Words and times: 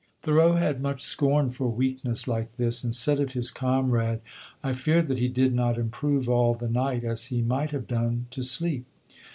'"Thoreau 0.23 0.55
had 0.55 0.81
much 0.81 1.01
scorn 1.03 1.51
for 1.51 1.69
weakness 1.69 2.27
like 2.27 2.57
this, 2.57 2.83
and 2.83 2.91
said 2.95 3.19
of 3.19 3.33
his 3.33 3.51
comrade, 3.51 4.19
"I 4.63 4.73
fear 4.73 5.03
that 5.03 5.19
he 5.19 5.27
did 5.27 5.53
not 5.53 5.77
improve 5.77 6.27
all 6.27 6.55
the 6.55 6.67
night 6.69 7.03
as 7.03 7.25
he 7.27 7.43
might 7.43 7.69
have 7.69 7.85
done, 7.87 8.25
to 8.31 8.41
sleep." 8.41 8.87